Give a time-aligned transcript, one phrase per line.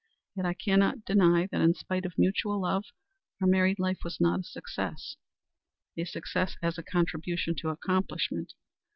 [0.35, 2.85] Yet I cannot deny that in spite of mutual love
[3.39, 5.15] our married life was not a success
[5.95, 8.53] a success as a contribution to accomplishment.